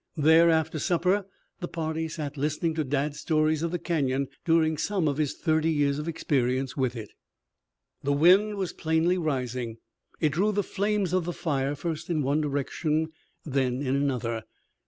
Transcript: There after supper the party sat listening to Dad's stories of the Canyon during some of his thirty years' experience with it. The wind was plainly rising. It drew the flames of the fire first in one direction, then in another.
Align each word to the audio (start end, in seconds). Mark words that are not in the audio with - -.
There 0.17 0.49
after 0.49 0.79
supper 0.79 1.27
the 1.59 1.67
party 1.67 2.07
sat 2.07 2.35
listening 2.35 2.73
to 2.73 2.83
Dad's 2.83 3.19
stories 3.19 3.61
of 3.61 3.69
the 3.69 3.77
Canyon 3.77 4.29
during 4.43 4.75
some 4.75 5.07
of 5.07 5.17
his 5.17 5.35
thirty 5.35 5.69
years' 5.69 5.99
experience 5.99 6.75
with 6.75 6.95
it. 6.95 7.11
The 8.01 8.11
wind 8.11 8.55
was 8.55 8.73
plainly 8.73 9.19
rising. 9.19 9.77
It 10.19 10.29
drew 10.29 10.53
the 10.53 10.63
flames 10.63 11.13
of 11.13 11.25
the 11.25 11.33
fire 11.33 11.75
first 11.75 12.09
in 12.09 12.23
one 12.23 12.41
direction, 12.41 13.09
then 13.45 13.83
in 13.83 13.95
another. 13.95 14.41